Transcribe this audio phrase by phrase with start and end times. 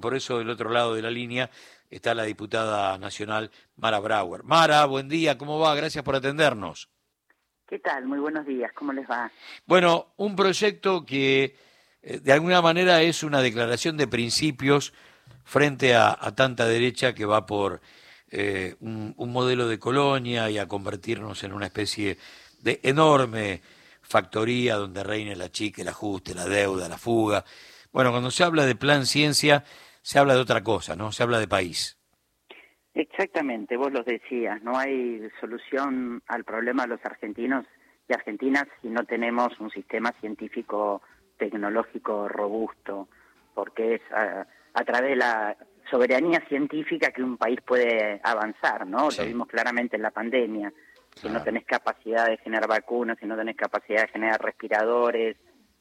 [0.00, 1.50] Por eso del otro lado de la línea
[1.90, 4.44] está la diputada nacional Mara Brauer.
[4.44, 5.74] Mara, buen día, ¿cómo va?
[5.74, 6.88] Gracias por atendernos.
[7.66, 8.06] ¿Qué tal?
[8.06, 9.28] Muy buenos días, ¿cómo les va?
[9.66, 11.56] Bueno, un proyecto que
[12.00, 14.92] eh, de alguna manera es una declaración de principios
[15.42, 17.80] frente a, tanta derecha que va por
[18.30, 22.18] eh, un, un modelo de colonia y a convertirnos en una especie
[22.60, 23.62] de enorme
[24.00, 27.44] factoría donde reine la chica, el ajuste, la deuda, la fuga.
[27.90, 29.64] Bueno, cuando se habla de plan ciencia,
[30.08, 31.12] se habla de otra cosa, ¿no?
[31.12, 31.98] Se habla de país.
[32.94, 37.66] Exactamente, vos lo decías, no hay solución al problema de los argentinos
[38.08, 41.02] y argentinas si no tenemos un sistema científico
[41.36, 43.08] tecnológico robusto,
[43.54, 44.46] porque es a,
[44.86, 45.54] través de la
[45.90, 49.10] soberanía científica que un país puede avanzar, ¿no?
[49.10, 50.72] Lo vimos claramente en la pandemia.
[51.16, 55.36] Si no tenés capacidad de generar vacunas, si no tenés capacidad de generar respiradores,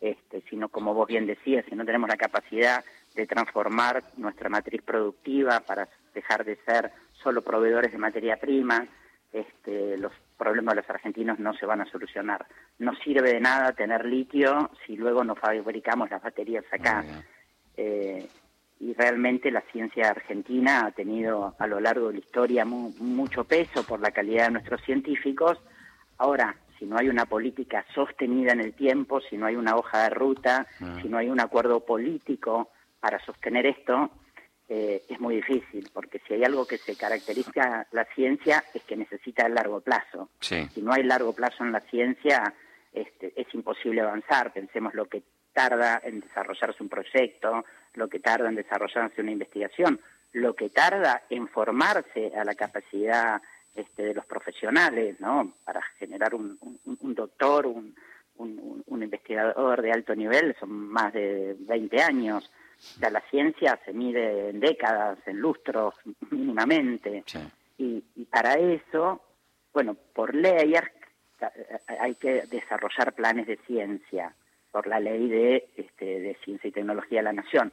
[0.00, 4.82] este, sino como vos bien decías, si no tenemos la capacidad de transformar nuestra matriz
[4.82, 8.86] productiva para dejar de ser solo proveedores de materia prima,
[9.32, 12.46] este, los problemas de los argentinos no se van a solucionar.
[12.78, 17.04] No sirve de nada tener litio si luego no fabricamos las baterías acá.
[17.76, 18.28] Eh,
[18.80, 23.84] y realmente la ciencia argentina ha tenido a lo largo de la historia mucho peso
[23.84, 25.58] por la calidad de nuestros científicos.
[26.18, 30.02] Ahora, si no hay una política sostenida en el tiempo, si no hay una hoja
[30.02, 30.98] de ruta, ah.
[31.00, 32.70] si no hay un acuerdo político
[33.02, 34.10] para sostener esto
[34.68, 38.96] eh, es muy difícil, porque si hay algo que se caracteriza la ciencia es que
[38.96, 40.30] necesita el largo plazo.
[40.40, 42.54] Si no hay largo plazo en la ciencia,
[42.92, 44.52] este, es imposible avanzar.
[44.52, 47.64] Pensemos lo que tarda en desarrollarse un proyecto,
[47.94, 50.00] lo que tarda en desarrollarse una investigación,
[50.32, 53.42] lo que tarda en formarse a la capacidad
[53.74, 55.54] este, de los profesionales, ¿no?
[55.64, 56.56] Para generar un,
[57.14, 57.96] doctor, un,
[58.36, 62.50] un, investigador de alto nivel, son más de 20 años
[63.00, 65.94] la ciencia se mide en décadas, en lustros
[66.30, 67.24] mínimamente.
[67.78, 69.20] Y, para eso,
[69.72, 70.74] bueno, por ley
[72.00, 74.34] hay que desarrollar planes de ciencia,
[74.70, 77.72] por la ley de, este, de ciencia y tecnología de la nación.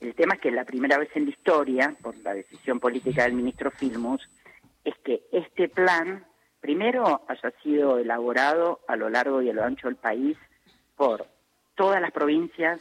[0.00, 3.34] El tema es que la primera vez en la historia, por la decisión política del
[3.34, 4.28] ministro Filmus,
[4.84, 6.26] es que este plan
[6.60, 10.36] primero haya sido elaborado a lo largo y a lo ancho del país
[10.96, 11.26] por
[11.74, 12.80] todas las provincias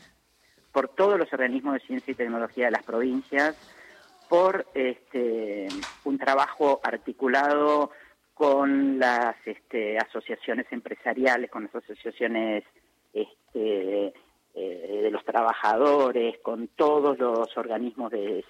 [0.73, 3.55] por todos los organismos de ciencia y tecnología de las provincias,
[4.27, 5.67] por este,
[6.03, 7.91] un trabajo articulado
[8.33, 12.63] con las este, asociaciones empresariales, con las asociaciones
[13.13, 14.13] este,
[14.55, 18.43] eh, de los trabajadores, con todos los organismos de,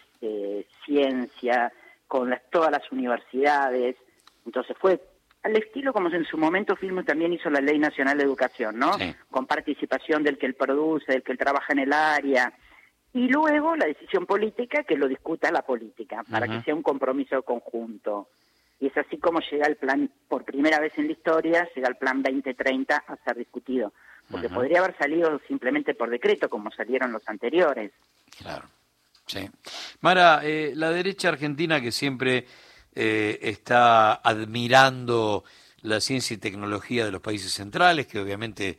[0.86, 1.74] ciencia,
[2.08, 3.98] con todas las universidades.
[4.46, 5.02] Entonces fue
[5.44, 8.92] al estilo como en su momento Filmo también hizo la Ley Nacional de Educación, ¿no?
[9.30, 12.54] Con participación del que él produce, del que él trabaja en el área.
[13.14, 17.44] Y luego la decisión política que lo discuta la política, para que sea un compromiso
[17.44, 18.30] conjunto.
[18.80, 21.98] Y es así como llega el plan, por primera vez en la historia, llega el
[21.98, 23.94] plan 2030 a ser discutido.
[24.32, 27.92] Porque podría haber salido simplemente por decreto, como salieron los anteriores.
[28.38, 28.66] Claro,
[29.26, 29.50] sí.
[30.00, 32.46] Mara, eh, la derecha argentina que siempre
[32.96, 35.44] eh, está admirando
[35.82, 38.78] la ciencia y tecnología de los países centrales, que obviamente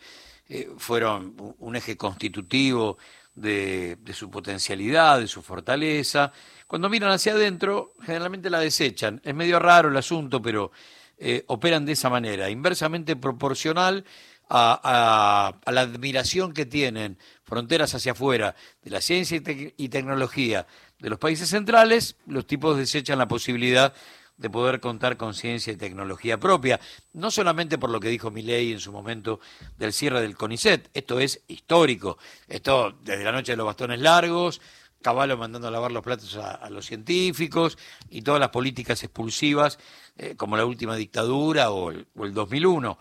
[0.49, 2.99] eh, fueron un eje constitutivo
[3.35, 6.33] de, su potencialidad, de su fortaleza.
[6.67, 9.21] Cuando miran hacia adentro, generalmente la desechan.
[9.25, 10.71] Es medio raro el asunto, pero
[11.19, 14.05] eh, operan de esa manera, inversamente proporcional
[14.49, 19.41] a, la admiración que tienen fronteras hacia afuera de la ciencia
[19.77, 20.67] y, tecnología
[20.99, 23.95] de los países centrales, los tipos desechan la posibilidad
[24.37, 26.81] de poder contar con ciencia y tecnología propia,
[27.13, 29.41] no solamente por lo que dijo Milei en su momento
[29.79, 32.19] del cierre del CONICET, esto es histórico,
[32.49, 34.61] esto desde la noche de los bastones largos,
[35.05, 37.77] Caballo mandando a lavar los platos a, los científicos
[38.09, 39.79] y todas las políticas expulsivas
[40.17, 42.99] eh, como la última dictadura o el, 2001.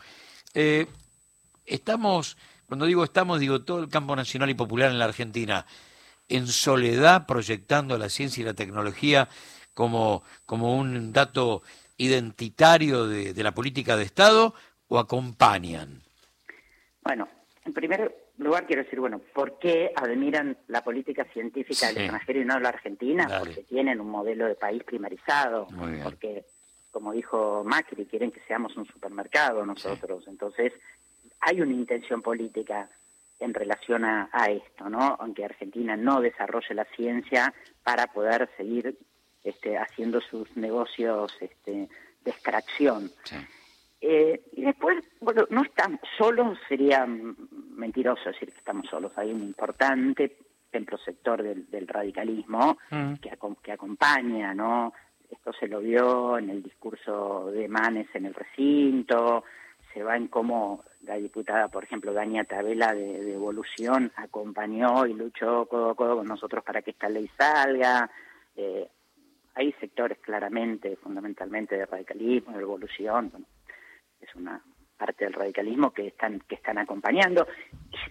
[0.54, 0.86] Eh,
[1.66, 2.36] estamos,
[2.68, 5.66] cuando digo estamos, digo todo el campo nacional y popular en la Argentina,
[6.30, 9.30] en soledad proyectando la ciencia y la tecnología
[9.74, 11.64] como, como un dato
[11.98, 14.54] identitario de, la política de Estado
[14.88, 16.02] o acompañan?
[17.04, 17.28] Bueno,
[17.66, 22.46] en primer lugar quiero decir, bueno, ¿por qué admiran la política científica del extranjero y
[22.46, 23.28] no la argentina?
[23.40, 25.68] Porque tienen un modelo de país primarizado,
[26.04, 26.46] porque,
[26.92, 30.26] como dijo Macri, quieren que seamos un supermercado nosotros.
[30.28, 30.74] Entonces,
[31.42, 32.90] hay una intención política
[33.44, 35.18] en relación a, esto, ¿no?
[35.20, 37.54] Aunque Argentina no desarrolle la ciencia
[37.84, 38.98] para poder seguir
[39.44, 41.90] este, haciendo sus negocios este,
[42.24, 43.12] de extracción.
[44.02, 49.12] Eh, y después, bueno, no estamos solos, sería mentiroso decir que estamos solos.
[49.18, 50.38] Hay un importante
[50.74, 53.14] ejemplo, sector del, radicalismo mm.
[53.16, 54.92] que, que acompaña, ¿no?
[55.30, 59.44] Esto se lo vio en el discurso de Manes en el recinto,
[59.94, 65.66] se va en cómo la diputada, por ejemplo, Dania Tabela de, Evolución acompañó y luchó
[65.68, 68.10] codo a codo con nosotros para que esta ley salga.
[68.56, 68.88] Eh,
[69.56, 73.32] hay sectores claramente, fundamentalmente de radicalismo, de evolución,
[74.20, 74.62] es una
[74.98, 77.46] parte del radicalismo que están que están acompañando.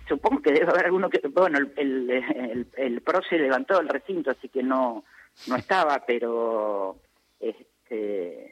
[0.07, 4.31] supongo que debe haber alguno que, bueno, el, el, el, PRO se levantó del recinto,
[4.31, 5.05] así que no,
[5.49, 6.97] no estaba, pero
[7.41, 8.52] este,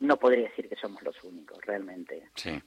[0.00, 2.28] no podría decir que somos los únicos, realmente.
[2.34, 2.60] Sí.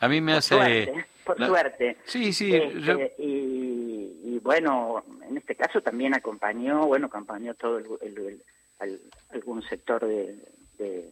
[0.00, 0.56] A mí me hace...
[0.56, 1.96] Suerte, por suerte.
[2.04, 2.54] Sí, sí.
[2.54, 8.42] Este, y, bueno, en este caso también acompañó, bueno, acompañó todo el,
[9.30, 10.36] algún sector de,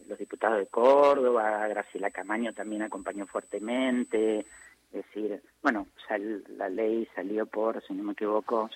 [0.07, 4.39] los diputados de Córdoba, Graciela Camaño también acompañó fuertemente,
[4.91, 5.87] es decir, bueno,
[6.57, 8.69] la ley salió por, si no me equivoco,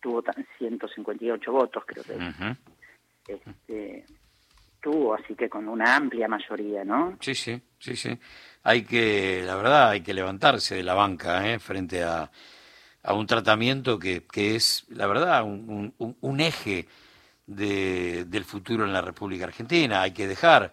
[0.00, 0.22] tuvo
[0.58, 3.32] 158 votos, creo que.
[3.32, 4.04] este,
[4.80, 7.16] tuvo, así que con una amplia mayoría, ¿no?
[7.20, 8.18] Sí, sí, sí, sí.
[8.62, 11.58] Hay que, la verdad, hay que levantarse de la banca ¿eh?
[11.58, 12.30] frente a,
[13.02, 16.86] a un tratamiento que, que es, la verdad, un, un, un eje
[17.46, 20.02] de, del futuro en la República Argentina.
[20.02, 20.72] Hay que dejar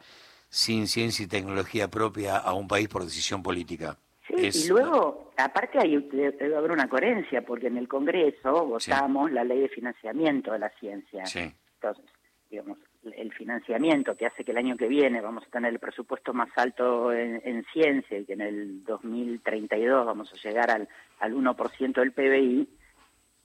[0.49, 3.97] sin ciencia y tecnología propia a un país por decisión política.
[4.27, 9.45] Sí, y luego, aparte hay, debe haber una coherencia, porque en el Congreso votamos la
[9.45, 11.25] ley de financiamiento de la ciencia.
[11.25, 11.49] Sí.
[11.75, 12.05] Entonces,
[12.49, 16.33] digamos, el financiamiento que hace que el año que viene vamos a tener el presupuesto
[16.33, 20.87] más alto en, ciencia y que en el 2032 vamos a llegar al,
[21.19, 22.67] al 1% del PBI,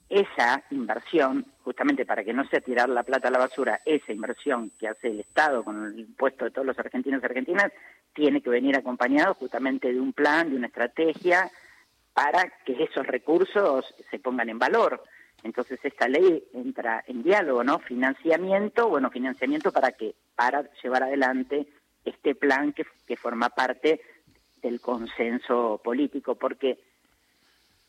[0.09, 4.71] esa inversión, justamente para que no sea tirar la plata a la basura, esa inversión
[4.79, 7.73] que hace el Estado con el impuesto de todos los argentinos y argentinas,
[8.13, 11.51] tiene que venir acompañado justamente de un plan, de una estrategia
[12.13, 15.03] para que esos recursos se pongan en valor.
[15.43, 17.79] Entonces esta ley entra en diálogo, ¿no?
[17.81, 21.67] Financiamiento, bueno, financiamiento para que para llevar adelante
[22.05, 24.01] este plan que, que forma parte
[24.63, 26.79] del consenso político, porque,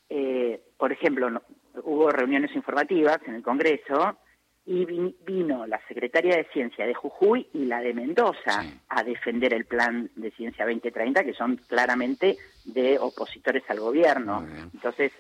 [0.10, 1.42] eh, por ejemplo,
[1.84, 4.18] hubo reuniones informativas en el Congreso
[4.66, 4.86] y
[5.26, 10.10] vino la secretaria de Ciencia de Jujuy y la de Mendoza a defender el plan
[10.16, 14.46] de Ciencia 2030, que son claramente de opositores al gobierno.
[14.74, 15.12] Entonces,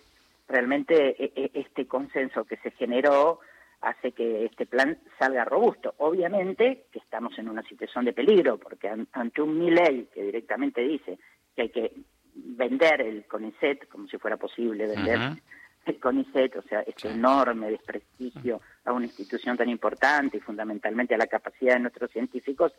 [0.53, 3.39] realmente e, e, este consenso que se generó
[3.81, 5.95] hace que este plan salga robusto.
[5.97, 11.17] Obviamente que estamos en una situación de peligro, porque ante un ley que directamente dice
[11.55, 11.91] que hay que
[12.35, 15.19] vender el CONICET, como si fuera posible vender
[15.85, 21.17] el CONICET, o sea, este enorme desprestigio a una institución tan importante y fundamentalmente a
[21.17, 22.71] la capacidad de nuestros científicos,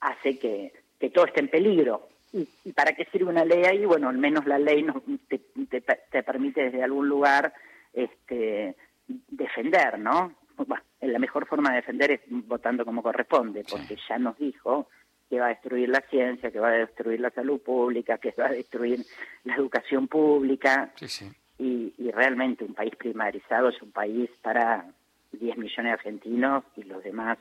[0.00, 2.08] hace que, que todo esté en peligro.
[2.32, 3.84] ¿Y, para qué sirve una ley ahí?
[3.84, 5.38] Bueno, al menos la ley nos, te,
[5.80, 7.52] te, permite desde algún lugar
[7.92, 10.32] este, defender, ¿no?
[10.56, 14.88] Bueno, la mejor forma de defender es votando como corresponde, porque ya nos dijo
[15.28, 18.46] que va a destruir la ciencia, que va a destruir la salud pública, que va
[18.46, 19.00] a destruir
[19.44, 20.92] la educación pública.
[20.96, 21.30] Sí, sí
[21.60, 24.86] y, realmente un país primarizado es un país para
[25.32, 27.38] 10 millones de argentinos y los demás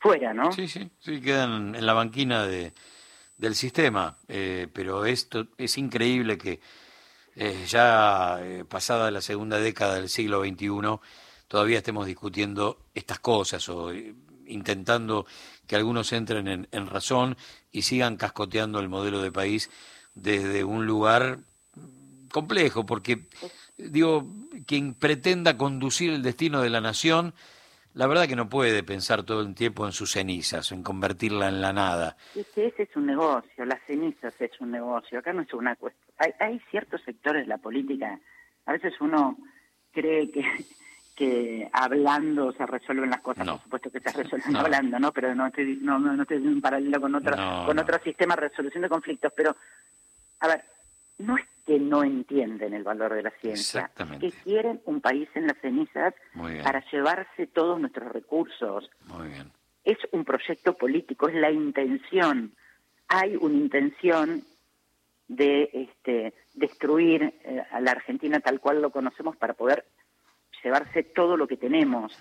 [0.00, 0.50] fuera, ¿no?
[0.50, 2.72] Sí, sí, sí, quedan en la banquina de,
[3.36, 6.60] del sistema, eh, pero esto es increíble que
[7.36, 10.98] eh, ya eh, pasada la segunda década del siglo XXI
[11.46, 13.92] todavía estemos discutiendo estas cosas o
[14.46, 15.26] intentando
[15.66, 17.36] que algunos entren en, en razón
[17.70, 19.70] y sigan cascoteando el modelo de país
[20.14, 21.38] desde un lugar
[22.32, 23.26] complejo, porque
[23.76, 24.26] digo,
[24.66, 27.34] quien pretenda conducir el destino de la nación,
[27.94, 31.60] la verdad que no puede pensar todo el tiempo en sus cenizas, en convertirla en
[31.60, 32.16] la nada.
[32.34, 36.14] ese es un negocio, las cenizas es un negocio, acá no es una cuestión.
[36.18, 38.18] Hay, hay ciertos sectores de la política,
[38.66, 39.36] a veces uno
[39.92, 40.44] cree que,
[41.16, 45.12] que hablando se resuelven las cosas, por supuesto que se resuelven hablando, ¿no?
[45.12, 48.82] Pero no estoy, no, no estoy en paralelo con otro, con otro sistema de resolución
[48.82, 49.56] de conflictos, pero
[50.40, 50.64] a ver,
[51.18, 55.46] no es que no entienden el valor de la ciencia, que quieren un país en
[55.46, 56.14] las cenizas
[56.64, 58.90] para llevarse todos nuestros recursos.
[59.06, 59.52] Muy bien.
[59.84, 62.56] Es un proyecto político, es la intención.
[63.06, 64.42] Hay una intención
[65.28, 69.86] de este, destruir eh, a la Argentina tal cual lo conocemos para poder
[70.64, 72.18] llevarse todo lo que tenemos.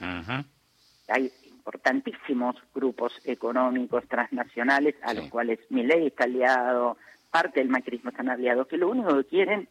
[1.08, 6.98] Hay importantísimos grupos económicos transnacionales a los cuales mi ley está aliado,
[7.30, 9.70] parte del macrismo están aliados, que lo único que quieren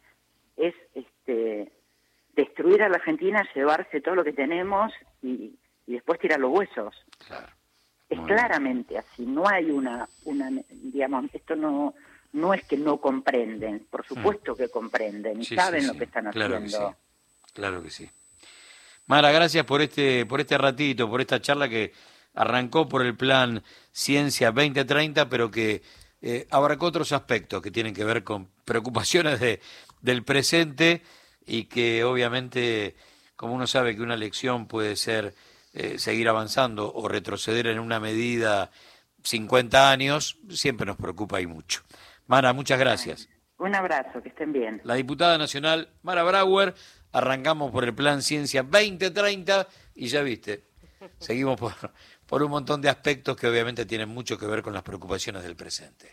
[0.57, 1.71] es este,
[2.35, 6.95] destruir a la Argentina, llevarse todo lo que tenemos y, después tirar los huesos.
[7.27, 7.47] Claro.
[8.09, 11.93] Es claramente así, no hay una, una, digamos, esto no,
[12.33, 16.55] no es que no comprenden, por supuesto que comprenden y saben lo que están claro
[16.55, 16.95] haciendo.
[17.45, 18.09] Que claro que sí.
[19.05, 21.93] Mara, gracias por este, por este ratito, por esta charla que
[22.33, 25.81] arrancó por el plan Ciencia 2030, pero que
[26.21, 29.61] eh, abarcó otros aspectos que tienen que ver con preocupaciones de,
[30.01, 31.01] del presente
[31.45, 32.95] y que obviamente,
[33.35, 35.33] como uno sabe que una lección puede ser
[35.73, 38.71] eh, seguir avanzando o retroceder en una medida
[39.23, 41.81] 50 años, siempre nos preocupa y mucho.
[42.27, 43.29] Mara, muchas gracias.
[43.57, 44.81] Un abrazo, que estén bien.
[44.83, 46.73] La diputada nacional Mara Brauer,
[47.11, 50.63] arrancamos por el Plan Ciencia 2030 y ya viste,
[51.17, 51.73] seguimos por,
[52.25, 55.55] por un montón de aspectos que obviamente tienen mucho que ver con las preocupaciones del
[55.55, 56.07] presente.